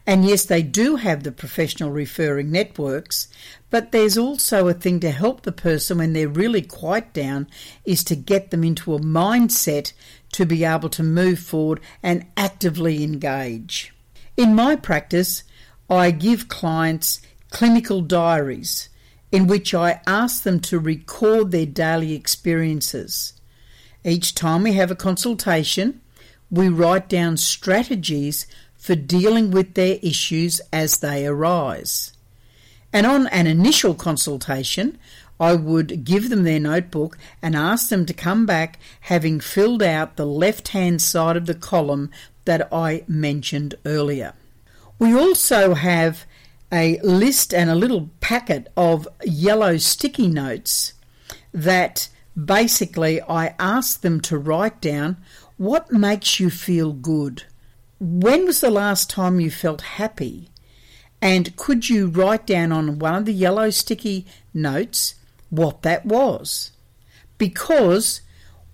And 0.05 0.25
yes, 0.25 0.43
they 0.43 0.61
do 0.61 0.97
have 0.97 1.23
the 1.23 1.31
professional 1.31 1.91
referring 1.91 2.51
networks, 2.51 3.29
but 3.69 3.91
there's 3.91 4.17
also 4.17 4.67
a 4.67 4.73
thing 4.73 4.99
to 4.99 5.11
help 5.11 5.41
the 5.41 5.51
person 5.51 5.99
when 5.99 6.11
they're 6.11 6.27
really 6.27 6.61
quite 6.61 7.13
down 7.13 7.47
is 7.85 8.03
to 8.05 8.15
get 8.15 8.51
them 8.51 8.63
into 8.63 8.93
a 8.93 8.99
mindset 8.99 9.93
to 10.33 10.45
be 10.45 10.65
able 10.65 10.89
to 10.89 11.03
move 11.03 11.39
forward 11.39 11.79
and 12.01 12.25
actively 12.35 13.03
engage. 13.03 13.93
In 14.35 14.55
my 14.55 14.75
practice, 14.75 15.43
I 15.89 16.11
give 16.11 16.49
clients 16.49 17.21
clinical 17.49 18.01
diaries 18.01 18.89
in 19.33 19.47
which 19.47 19.73
I 19.73 19.99
ask 20.05 20.43
them 20.43 20.59
to 20.59 20.77
record 20.77 21.49
their 21.49 21.65
daily 21.65 22.13
experiences. 22.13 23.33
Each 24.05 24.35
time 24.35 24.61
we 24.61 24.73
have 24.73 24.91
a 24.91 24.95
consultation, 24.95 26.01
we 26.51 26.69
write 26.69 27.09
down 27.09 27.37
strategies 27.37 28.45
for 28.77 28.93
dealing 28.93 29.49
with 29.49 29.73
their 29.73 29.97
issues 30.03 30.61
as 30.71 30.99
they 30.99 31.25
arise. 31.25 32.13
And 32.93 33.07
on 33.07 33.25
an 33.27 33.47
initial 33.47 33.95
consultation, 33.95 34.99
I 35.39 35.55
would 35.55 36.05
give 36.05 36.29
them 36.29 36.43
their 36.43 36.59
notebook 36.59 37.17
and 37.41 37.55
ask 37.55 37.89
them 37.89 38.05
to 38.05 38.13
come 38.13 38.45
back 38.45 38.77
having 39.01 39.39
filled 39.39 39.81
out 39.81 40.15
the 40.15 40.27
left 40.27 40.67
hand 40.69 41.01
side 41.01 41.37
of 41.37 41.47
the 41.47 41.55
column 41.55 42.11
that 42.45 42.71
I 42.71 43.03
mentioned 43.07 43.73
earlier. 43.83 44.33
We 44.99 45.17
also 45.17 45.73
have 45.73 46.27
a 46.73 46.99
list 47.03 47.53
and 47.53 47.69
a 47.69 47.75
little 47.75 48.09
packet 48.19 48.67
of 48.75 49.07
yellow 49.23 49.77
sticky 49.77 50.27
notes 50.27 50.93
that 51.53 52.09
basically 52.43 53.21
I 53.21 53.55
asked 53.59 54.01
them 54.01 54.19
to 54.21 54.37
write 54.37 54.81
down 54.81 55.17
what 55.57 55.91
makes 55.91 56.39
you 56.39 56.49
feel 56.49 56.91
good. 56.91 57.43
When 57.99 58.45
was 58.45 58.59
the 58.59 58.71
last 58.71 59.09
time 59.09 59.39
you 59.39 59.51
felt 59.51 59.81
happy? 59.81 60.49
And 61.21 61.55
could 61.55 61.89
you 61.89 62.07
write 62.07 62.47
down 62.47 62.71
on 62.71 62.99
one 62.99 63.15
of 63.15 63.25
the 63.25 63.33
yellow 63.33 63.69
sticky 63.69 64.25
notes 64.53 65.15
what 65.53 65.83
that 65.83 66.03
was. 66.03 66.71
Because 67.37 68.21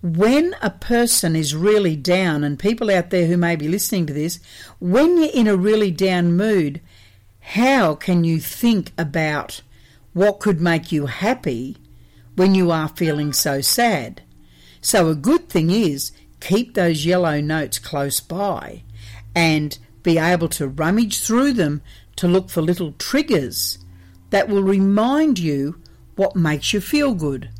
when 0.02 0.54
a 0.62 0.70
person 0.70 1.36
is 1.36 1.54
really 1.54 1.94
down, 1.94 2.42
and 2.42 2.58
people 2.58 2.90
out 2.90 3.10
there 3.10 3.26
who 3.26 3.36
may 3.36 3.54
be 3.54 3.68
listening 3.68 4.06
to 4.06 4.14
this, 4.14 4.40
when 4.78 5.18
you're 5.18 5.32
in 5.32 5.46
a 5.46 5.56
really 5.56 5.90
down 5.90 6.32
mood, 6.36 6.80
how 7.50 7.96
can 7.96 8.22
you 8.22 8.38
think 8.38 8.92
about 8.96 9.60
what 10.12 10.38
could 10.38 10.60
make 10.60 10.92
you 10.92 11.06
happy 11.06 11.76
when 12.36 12.54
you 12.54 12.70
are 12.70 12.88
feeling 12.90 13.32
so 13.32 13.60
sad? 13.60 14.22
So, 14.80 15.08
a 15.08 15.16
good 15.16 15.48
thing 15.48 15.72
is 15.72 16.12
keep 16.38 16.74
those 16.74 17.04
yellow 17.04 17.40
notes 17.40 17.80
close 17.80 18.20
by 18.20 18.84
and 19.34 19.76
be 20.04 20.16
able 20.16 20.48
to 20.50 20.68
rummage 20.68 21.18
through 21.18 21.54
them 21.54 21.82
to 22.14 22.28
look 22.28 22.50
for 22.50 22.62
little 22.62 22.92
triggers 22.92 23.78
that 24.30 24.48
will 24.48 24.62
remind 24.62 25.40
you 25.40 25.80
what 26.14 26.36
makes 26.36 26.72
you 26.72 26.80
feel 26.80 27.14
good. 27.14 27.50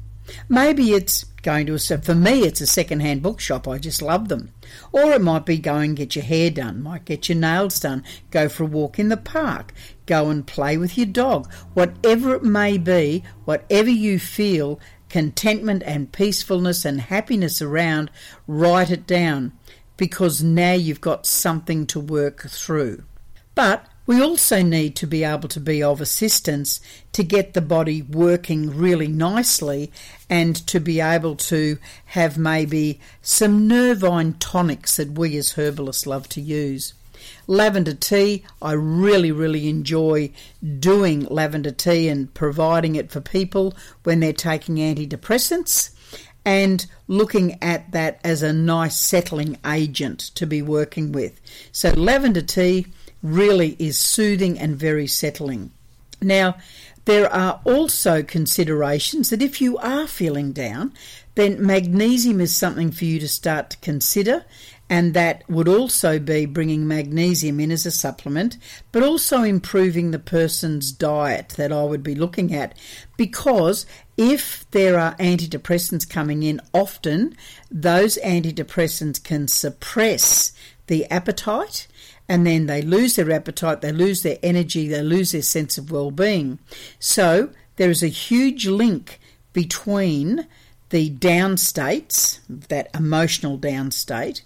Maybe 0.48 0.92
it's 0.92 1.24
going 1.42 1.66
to 1.66 1.74
a, 1.74 1.78
for 1.78 2.14
me, 2.14 2.42
it's 2.42 2.60
a 2.60 2.66
second-hand 2.66 3.22
bookshop. 3.22 3.66
I 3.66 3.78
just 3.78 4.02
love 4.02 4.28
them. 4.28 4.52
Or 4.92 5.12
it 5.12 5.22
might 5.22 5.46
be 5.46 5.58
go 5.58 5.76
and 5.76 5.96
get 5.96 6.16
your 6.16 6.24
hair 6.24 6.50
done, 6.50 6.82
might 6.82 7.04
get 7.04 7.28
your 7.28 7.38
nails 7.38 7.80
done, 7.80 8.04
go 8.30 8.48
for 8.48 8.64
a 8.64 8.66
walk 8.66 8.98
in 8.98 9.08
the 9.08 9.16
park, 9.16 9.72
go 10.06 10.28
and 10.28 10.46
play 10.46 10.76
with 10.76 10.96
your 10.96 11.06
dog. 11.06 11.52
Whatever 11.74 12.34
it 12.34 12.42
may 12.42 12.78
be, 12.78 13.24
whatever 13.44 13.90
you 13.90 14.18
feel, 14.18 14.80
contentment 15.08 15.82
and 15.84 16.12
peacefulness 16.12 16.84
and 16.84 17.00
happiness 17.00 17.60
around, 17.60 18.10
write 18.46 18.90
it 18.90 19.06
down 19.06 19.52
because 19.96 20.42
now 20.42 20.72
you've 20.72 21.00
got 21.00 21.26
something 21.26 21.86
to 21.86 22.00
work 22.00 22.48
through. 22.48 23.04
But 23.54 23.84
we 24.10 24.20
also 24.20 24.60
need 24.60 24.96
to 24.96 25.06
be 25.06 25.22
able 25.22 25.48
to 25.48 25.60
be 25.60 25.84
of 25.84 26.00
assistance 26.00 26.80
to 27.12 27.22
get 27.22 27.54
the 27.54 27.60
body 27.60 28.02
working 28.02 28.76
really 28.76 29.06
nicely 29.06 29.92
and 30.28 30.56
to 30.66 30.80
be 30.80 31.00
able 31.00 31.36
to 31.36 31.78
have 32.06 32.36
maybe 32.36 32.98
some 33.22 33.68
nervine 33.68 34.32
tonics 34.40 34.96
that 34.96 35.16
we 35.16 35.36
as 35.36 35.52
herbalists 35.52 36.08
love 36.08 36.28
to 36.28 36.40
use. 36.40 36.92
Lavender 37.46 37.94
tea, 37.94 38.44
I 38.60 38.72
really, 38.72 39.30
really 39.30 39.68
enjoy 39.68 40.32
doing 40.80 41.26
lavender 41.26 41.70
tea 41.70 42.08
and 42.08 42.34
providing 42.34 42.96
it 42.96 43.12
for 43.12 43.20
people 43.20 43.76
when 44.02 44.18
they're 44.18 44.32
taking 44.32 44.78
antidepressants 44.78 45.90
and 46.44 46.84
looking 47.06 47.62
at 47.62 47.92
that 47.92 48.18
as 48.24 48.42
a 48.42 48.52
nice 48.52 48.96
settling 48.96 49.56
agent 49.64 50.18
to 50.34 50.48
be 50.48 50.62
working 50.62 51.12
with. 51.12 51.40
So, 51.70 51.90
lavender 51.90 52.42
tea 52.42 52.86
really 53.22 53.76
is 53.78 53.98
soothing 53.98 54.58
and 54.58 54.76
very 54.76 55.06
settling. 55.06 55.70
Now, 56.22 56.56
there 57.06 57.32
are 57.32 57.60
also 57.64 58.22
considerations 58.22 59.30
that 59.30 59.42
if 59.42 59.60
you 59.60 59.78
are 59.78 60.06
feeling 60.06 60.52
down, 60.52 60.92
then 61.34 61.64
magnesium 61.64 62.40
is 62.40 62.54
something 62.54 62.90
for 62.90 63.04
you 63.04 63.18
to 63.20 63.28
start 63.28 63.70
to 63.70 63.76
consider 63.78 64.44
and 64.90 65.14
that 65.14 65.48
would 65.48 65.68
also 65.68 66.18
be 66.18 66.46
bringing 66.46 66.86
magnesium 66.86 67.60
in 67.60 67.70
as 67.70 67.86
a 67.86 67.92
supplement, 67.92 68.58
but 68.90 69.04
also 69.04 69.44
improving 69.44 70.10
the 70.10 70.18
person's 70.18 70.90
diet 70.90 71.50
that 71.50 71.72
I 71.72 71.84
would 71.84 72.02
be 72.02 72.16
looking 72.16 72.52
at. 72.52 72.76
Because 73.16 73.86
if 74.16 74.68
there 74.72 74.98
are 74.98 75.14
antidepressants 75.18 76.10
coming 76.10 76.42
in, 76.42 76.60
often 76.74 77.36
those 77.70 78.18
antidepressants 78.18 79.22
can 79.22 79.46
suppress 79.46 80.52
the 80.88 81.08
appetite 81.08 81.86
and 82.30 82.46
then 82.46 82.66
they 82.66 82.80
lose 82.80 83.16
their 83.16 83.32
appetite, 83.32 83.80
they 83.80 83.90
lose 83.90 84.22
their 84.22 84.38
energy, 84.40 84.86
they 84.86 85.02
lose 85.02 85.32
their 85.32 85.42
sense 85.42 85.76
of 85.76 85.90
well 85.90 86.12
being. 86.12 86.60
So 87.00 87.50
there 87.74 87.90
is 87.90 88.04
a 88.04 88.08
huge 88.08 88.68
link 88.68 89.18
between 89.52 90.46
the 90.90 91.10
down 91.10 91.56
states, 91.56 92.38
that 92.48 92.88
emotional 92.94 93.56
down 93.56 93.90
state, 93.90 94.44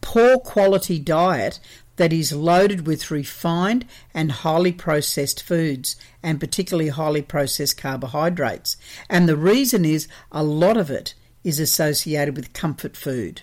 poor 0.00 0.38
quality 0.38 0.98
diet 0.98 1.60
that 1.94 2.12
is 2.12 2.32
loaded 2.32 2.84
with 2.84 3.12
refined 3.12 3.86
and 4.12 4.32
highly 4.32 4.72
processed 4.72 5.40
foods, 5.40 5.94
and 6.20 6.40
particularly 6.40 6.88
highly 6.88 7.22
processed 7.22 7.76
carbohydrates. 7.76 8.76
And 9.08 9.28
the 9.28 9.36
reason 9.36 9.84
is 9.84 10.08
a 10.32 10.42
lot 10.42 10.76
of 10.76 10.90
it 10.90 11.14
is 11.44 11.60
associated 11.60 12.34
with 12.34 12.54
comfort 12.54 12.96
food. 12.96 13.42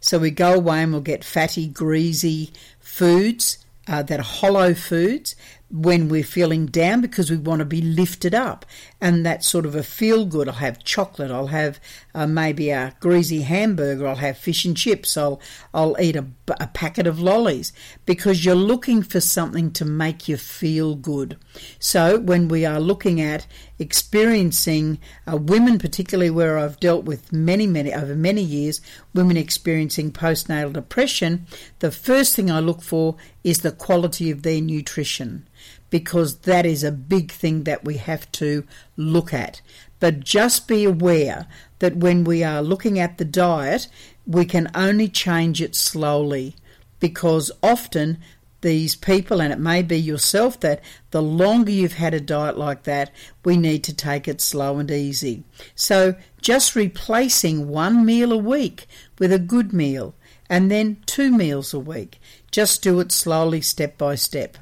So 0.00 0.18
we 0.18 0.30
go 0.30 0.54
away 0.54 0.82
and 0.82 0.92
we'll 0.92 1.00
get 1.00 1.24
fatty, 1.24 1.66
greasy 1.68 2.52
foods 2.96 3.58
uh, 3.88 4.02
that 4.02 4.18
are 4.20 4.30
hollow 4.40 4.74
foods 4.74 5.36
when 5.68 6.08
we're 6.08 6.22
feeling 6.22 6.66
down 6.66 7.00
because 7.00 7.28
we 7.28 7.36
want 7.36 7.58
to 7.58 7.64
be 7.64 7.80
lifted 7.80 8.34
up 8.34 8.64
and 9.00 9.26
that 9.26 9.42
sort 9.42 9.66
of 9.66 9.74
a 9.74 9.82
feel 9.82 10.24
good. 10.24 10.48
I'll 10.48 10.54
have 10.54 10.84
chocolate. 10.84 11.30
I'll 11.30 11.48
have 11.48 11.80
uh, 12.14 12.26
maybe 12.26 12.70
a 12.70 12.94
greasy 13.00 13.42
hamburger. 13.42 14.06
I'll 14.06 14.16
have 14.16 14.38
fish 14.38 14.64
and 14.64 14.76
chips. 14.76 15.16
I'll 15.16 15.40
I'll 15.74 15.96
eat 16.00 16.14
a, 16.14 16.26
a 16.60 16.68
packet 16.68 17.06
of 17.06 17.20
lollies 17.20 17.72
because 18.04 18.44
you're 18.44 18.54
looking 18.54 19.02
for 19.02 19.20
something 19.20 19.72
to 19.72 19.84
make 19.84 20.28
you 20.28 20.36
feel 20.36 20.94
good. 20.94 21.36
So 21.80 22.20
when 22.20 22.46
we 22.46 22.64
are 22.64 22.80
looking 22.80 23.20
at 23.20 23.46
experiencing 23.78 24.98
uh, 25.30 25.36
women, 25.36 25.78
particularly 25.78 26.30
where 26.30 26.58
I've 26.58 26.78
dealt 26.78 27.04
with 27.04 27.32
many 27.32 27.66
many 27.66 27.92
over 27.92 28.14
many 28.14 28.42
years, 28.42 28.80
women 29.14 29.36
experiencing 29.36 30.12
postnatal 30.12 30.72
depression, 30.72 31.46
the 31.80 31.90
first 31.90 32.36
thing 32.36 32.52
I 32.52 32.60
look 32.60 32.82
for 32.82 33.16
is 33.42 33.60
the 33.60 33.72
quality 33.72 34.30
of 34.30 34.42
their 34.42 34.60
nutrition 34.60 35.48
because 35.90 36.38
that 36.38 36.66
is 36.66 36.82
a 36.82 36.92
big 36.92 37.30
thing 37.30 37.64
that 37.64 37.84
we 37.84 37.96
have 37.96 38.30
to 38.32 38.64
look 38.96 39.32
at. 39.32 39.60
But 40.00 40.20
just 40.20 40.68
be 40.68 40.84
aware 40.84 41.46
that 41.78 41.96
when 41.96 42.24
we 42.24 42.42
are 42.42 42.62
looking 42.62 42.98
at 42.98 43.18
the 43.18 43.24
diet, 43.24 43.88
we 44.26 44.44
can 44.44 44.70
only 44.74 45.08
change 45.08 45.62
it 45.62 45.74
slowly 45.74 46.56
because 47.00 47.50
often 47.62 48.18
these 48.62 48.96
people, 48.96 49.40
and 49.40 49.52
it 49.52 49.60
may 49.60 49.82
be 49.82 49.98
yourself, 49.98 50.58
that 50.60 50.82
the 51.10 51.22
longer 51.22 51.70
you've 51.70 51.94
had 51.94 52.14
a 52.14 52.20
diet 52.20 52.58
like 52.58 52.82
that, 52.82 53.12
we 53.44 53.56
need 53.56 53.84
to 53.84 53.94
take 53.94 54.26
it 54.26 54.40
slow 54.40 54.78
and 54.78 54.90
easy. 54.90 55.44
So 55.74 56.16
just 56.40 56.74
replacing 56.74 57.68
one 57.68 58.04
meal 58.04 58.32
a 58.32 58.38
week 58.38 58.86
with 59.18 59.32
a 59.32 59.38
good 59.38 59.72
meal 59.72 60.14
and 60.48 60.70
then 60.70 60.98
two 61.06 61.30
meals 61.30 61.74
a 61.74 61.78
week. 61.78 62.18
Just 62.50 62.82
do 62.82 62.98
it 63.00 63.12
slowly, 63.12 63.60
step 63.60 63.98
by 63.98 64.14
step. 64.14 64.58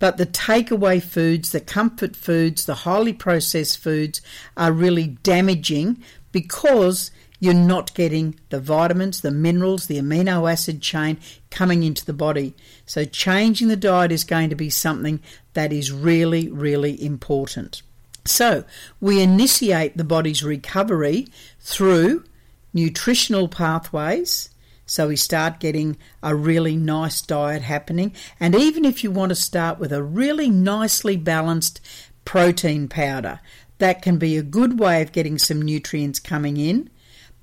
But 0.00 0.16
the 0.16 0.26
takeaway 0.26 1.00
foods, 1.00 1.52
the 1.52 1.60
comfort 1.60 2.16
foods, 2.16 2.64
the 2.64 2.74
highly 2.74 3.12
processed 3.12 3.78
foods 3.78 4.20
are 4.56 4.72
really 4.72 5.18
damaging 5.22 6.02
because 6.32 7.12
you're 7.38 7.54
not 7.54 7.94
getting 7.94 8.38
the 8.48 8.60
vitamins, 8.60 9.20
the 9.20 9.30
minerals, 9.30 9.86
the 9.86 9.98
amino 9.98 10.50
acid 10.50 10.80
chain 10.82 11.18
coming 11.50 11.82
into 11.82 12.04
the 12.04 12.12
body. 12.12 12.54
So, 12.86 13.04
changing 13.04 13.68
the 13.68 13.76
diet 13.76 14.10
is 14.10 14.24
going 14.24 14.50
to 14.50 14.56
be 14.56 14.70
something 14.70 15.20
that 15.54 15.72
is 15.72 15.92
really, 15.92 16.48
really 16.48 17.02
important. 17.02 17.82
So, 18.24 18.64
we 19.00 19.22
initiate 19.22 19.96
the 19.96 20.04
body's 20.04 20.42
recovery 20.42 21.28
through 21.60 22.24
nutritional 22.72 23.48
pathways 23.48 24.50
so 24.90 25.06
we 25.06 25.14
start 25.14 25.60
getting 25.60 25.96
a 26.20 26.34
really 26.34 26.74
nice 26.74 27.22
diet 27.22 27.62
happening. 27.62 28.12
And 28.40 28.56
even 28.56 28.84
if 28.84 29.04
you 29.04 29.12
want 29.12 29.28
to 29.28 29.36
start 29.36 29.78
with 29.78 29.92
a 29.92 30.02
really 30.02 30.50
nicely 30.50 31.16
balanced 31.16 31.80
protein 32.24 32.88
powder, 32.88 33.38
that 33.78 34.02
can 34.02 34.18
be 34.18 34.36
a 34.36 34.42
good 34.42 34.80
way 34.80 35.00
of 35.00 35.12
getting 35.12 35.38
some 35.38 35.62
nutrients 35.62 36.18
coming 36.18 36.56
in. 36.56 36.90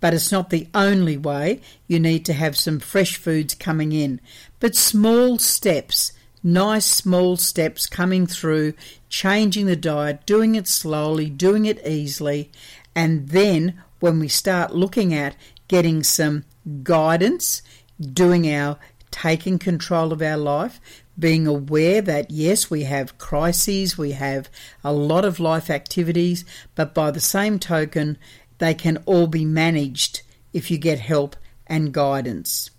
But 0.01 0.13
it's 0.13 0.29
not 0.29 0.49
the 0.49 0.67
only 0.73 1.15
way. 1.15 1.61
You 1.87 2.01
need 2.01 2.25
to 2.25 2.33
have 2.33 2.57
some 2.57 2.81
fresh 2.81 3.15
foods 3.15 3.55
coming 3.55 3.93
in. 3.93 4.19
But 4.59 4.75
small 4.75 5.39
steps, 5.39 6.11
nice 6.43 6.85
small 6.85 7.37
steps 7.37 7.87
coming 7.87 8.27
through, 8.27 8.73
changing 9.07 9.67
the 9.67 9.77
diet, 9.77 10.25
doing 10.25 10.55
it 10.55 10.67
slowly, 10.67 11.29
doing 11.29 11.65
it 11.65 11.79
easily. 11.87 12.51
And 12.93 13.29
then 13.29 13.81
when 14.01 14.19
we 14.19 14.27
start 14.27 14.75
looking 14.75 15.13
at 15.13 15.37
getting 15.69 16.03
some 16.03 16.43
guidance, 16.83 17.61
doing 17.99 18.51
our 18.51 18.77
taking 19.11 19.57
control 19.57 20.11
of 20.11 20.21
our 20.21 20.37
life, 20.37 20.79
being 21.17 21.47
aware 21.47 22.01
that 22.01 22.29
yes, 22.29 22.69
we 22.69 22.83
have 22.83 23.17
crises, 23.17 23.97
we 23.97 24.11
have 24.11 24.49
a 24.83 24.93
lot 24.93 25.25
of 25.25 25.39
life 25.39 25.69
activities, 25.69 26.45
but 26.75 26.93
by 26.93 27.09
the 27.09 27.19
same 27.19 27.57
token, 27.57 28.17
they 28.59 28.73
can 28.73 28.97
all 29.05 29.27
be 29.27 29.45
managed 29.45 30.21
if 30.53 30.69
you 30.69 30.77
get 30.77 30.99
help 30.99 31.35
and 31.65 31.93
guidance. 31.93 32.69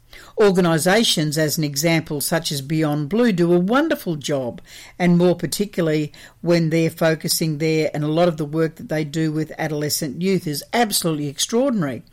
Organisations, 0.41 1.37
as 1.37 1.59
an 1.59 1.65
example, 1.65 2.21
such 2.21 2.53
as 2.53 2.63
Beyond 2.63 3.09
Blue, 3.09 3.33
do 3.33 3.53
a 3.53 3.59
wonderful 3.59 4.15
job, 4.15 4.61
and 4.97 5.19
more 5.19 5.35
particularly 5.35 6.13
when 6.43 6.71
they're 6.71 6.91
focusing 6.91 7.59
there, 7.59 7.91
and 7.93 8.05
a 8.05 8.09
lot 8.09 8.29
of 8.29 8.37
the 8.37 8.45
work 8.45 8.77
that 8.77 8.89
they 8.89 9.03
do 9.03 9.33
with 9.33 9.53
adolescent 9.59 10.23
youth 10.23 10.47
is 10.47 10.63
absolutely 10.73 11.27
extraordinary. 11.27 12.05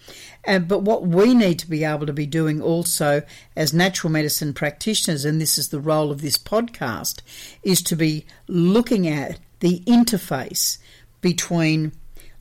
But 0.43 0.81
what 0.81 1.05
we 1.05 1.35
need 1.35 1.59
to 1.59 1.69
be 1.69 1.83
able 1.83 2.07
to 2.07 2.13
be 2.13 2.25
doing 2.25 2.63
also 2.63 3.21
as 3.55 3.73
natural 3.73 4.11
medicine 4.11 4.55
practitioners, 4.55 5.23
and 5.23 5.39
this 5.39 5.59
is 5.59 5.69
the 5.69 5.79
role 5.79 6.09
of 6.09 6.21
this 6.21 6.37
podcast, 6.37 7.21
is 7.61 7.83
to 7.83 7.95
be 7.95 8.25
looking 8.47 9.07
at 9.07 9.39
the 9.59 9.81
interface 9.81 10.79
between 11.21 11.91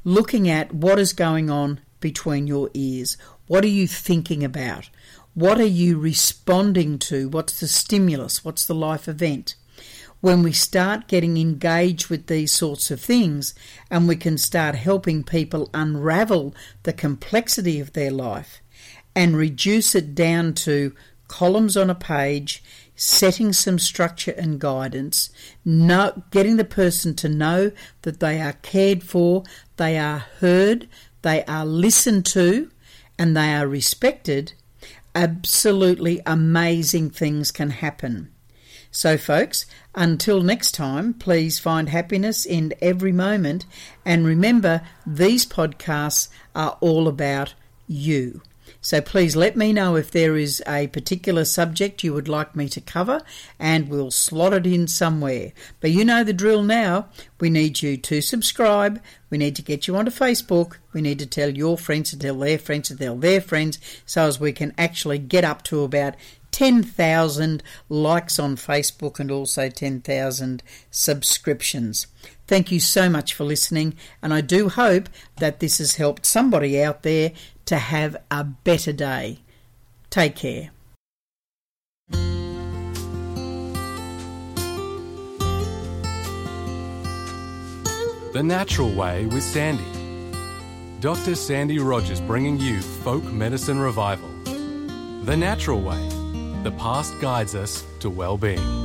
looking 0.02 0.48
at 0.48 0.72
what 0.72 0.98
is 0.98 1.12
going 1.12 1.50
on 1.50 1.80
between 2.00 2.46
your 2.46 2.70
ears. 2.72 3.18
What 3.46 3.64
are 3.64 3.68
you 3.68 3.86
thinking 3.86 4.42
about? 4.42 4.88
What 5.34 5.58
are 5.58 5.66
you 5.66 5.98
responding 5.98 7.00
to? 7.00 7.28
What's 7.28 7.58
the 7.58 7.66
stimulus? 7.66 8.44
What's 8.44 8.64
the 8.64 8.74
life 8.74 9.08
event? 9.08 9.56
When 10.20 10.44
we 10.44 10.52
start 10.52 11.08
getting 11.08 11.36
engaged 11.38 12.08
with 12.08 12.28
these 12.28 12.52
sorts 12.52 12.92
of 12.92 13.00
things 13.00 13.52
and 13.90 14.06
we 14.06 14.14
can 14.14 14.38
start 14.38 14.76
helping 14.76 15.24
people 15.24 15.70
unravel 15.74 16.54
the 16.84 16.92
complexity 16.92 17.80
of 17.80 17.94
their 17.94 18.12
life 18.12 18.60
and 19.16 19.36
reduce 19.36 19.96
it 19.96 20.14
down 20.14 20.54
to 20.54 20.94
columns 21.26 21.76
on 21.76 21.90
a 21.90 21.96
page, 21.96 22.62
setting 22.94 23.52
some 23.52 23.80
structure 23.80 24.34
and 24.38 24.60
guidance, 24.60 25.30
know, 25.64 26.22
getting 26.30 26.58
the 26.58 26.64
person 26.64 27.12
to 27.16 27.28
know 27.28 27.72
that 28.02 28.20
they 28.20 28.40
are 28.40 28.52
cared 28.52 29.02
for, 29.02 29.42
they 29.78 29.98
are 29.98 30.26
heard, 30.38 30.88
they 31.22 31.44
are 31.46 31.66
listened 31.66 32.24
to, 32.24 32.70
and 33.18 33.36
they 33.36 33.52
are 33.52 33.66
respected, 33.66 34.52
absolutely 35.14 36.20
amazing 36.26 37.10
things 37.10 37.50
can 37.50 37.70
happen. 37.70 38.30
So, 38.90 39.18
folks, 39.18 39.66
until 39.94 40.40
next 40.40 40.72
time, 40.72 41.14
please 41.14 41.58
find 41.58 41.88
happiness 41.88 42.46
in 42.46 42.74
every 42.80 43.10
moment. 43.10 43.66
And 44.04 44.24
remember, 44.24 44.82
these 45.04 45.44
podcasts 45.44 46.28
are 46.54 46.78
all 46.80 47.08
about 47.08 47.54
you. 47.88 48.40
So 48.84 49.00
please 49.00 49.34
let 49.34 49.56
me 49.56 49.72
know 49.72 49.96
if 49.96 50.10
there 50.10 50.36
is 50.36 50.62
a 50.68 50.88
particular 50.88 51.46
subject 51.46 52.04
you 52.04 52.12
would 52.12 52.28
like 52.28 52.54
me 52.54 52.68
to 52.68 52.82
cover 52.82 53.22
and 53.58 53.88
we'll 53.88 54.10
slot 54.10 54.52
it 54.52 54.66
in 54.66 54.88
somewhere. 54.88 55.52
But 55.80 55.92
you 55.92 56.04
know 56.04 56.22
the 56.22 56.34
drill 56.34 56.62
now. 56.62 57.08
We 57.40 57.48
need 57.48 57.80
you 57.80 57.96
to 57.96 58.20
subscribe. 58.20 59.00
We 59.30 59.38
need 59.38 59.56
to 59.56 59.62
get 59.62 59.88
you 59.88 59.96
onto 59.96 60.10
Facebook. 60.10 60.76
We 60.92 61.00
need 61.00 61.18
to 61.20 61.26
tell 61.26 61.48
your 61.48 61.78
friends 61.78 62.10
to 62.10 62.18
tell 62.18 62.34
their 62.34 62.58
friends 62.58 62.88
to 62.88 62.96
tell 62.98 63.16
their 63.16 63.40
friends 63.40 63.78
so 64.04 64.26
as 64.26 64.38
we 64.38 64.52
can 64.52 64.74
actually 64.76 65.18
get 65.18 65.44
up 65.44 65.62
to 65.64 65.82
about 65.82 66.14
10,000 66.54 67.64
likes 67.88 68.38
on 68.38 68.54
Facebook 68.54 69.18
and 69.18 69.28
also 69.28 69.68
10,000 69.68 70.62
subscriptions. 70.88 72.06
Thank 72.46 72.70
you 72.70 72.78
so 72.78 73.10
much 73.10 73.34
for 73.34 73.42
listening, 73.42 73.96
and 74.22 74.32
I 74.32 74.40
do 74.40 74.68
hope 74.68 75.08
that 75.38 75.58
this 75.58 75.78
has 75.78 75.96
helped 75.96 76.24
somebody 76.24 76.80
out 76.80 77.02
there 77.02 77.32
to 77.64 77.78
have 77.78 78.16
a 78.30 78.44
better 78.44 78.92
day. 78.92 79.40
Take 80.10 80.36
care. 80.36 80.70
The 88.32 88.42
Natural 88.44 88.94
Way 88.94 89.26
with 89.26 89.42
Sandy. 89.42 89.82
Dr. 91.00 91.34
Sandy 91.34 91.80
Rogers 91.80 92.20
bringing 92.20 92.60
you 92.60 92.80
Folk 92.80 93.24
Medicine 93.24 93.80
Revival. 93.80 94.30
The 95.24 95.36
Natural 95.36 95.80
Way. 95.80 96.13
The 96.64 96.70
past 96.72 97.20
guides 97.20 97.54
us 97.54 97.84
to 98.00 98.08
well-being. 98.08 98.83